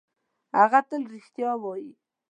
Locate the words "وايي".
1.61-1.91